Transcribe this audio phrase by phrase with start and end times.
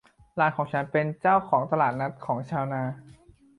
[0.35, 2.81] หลานของฉันเป็นเจ้าของตลาดนัดของชาวนา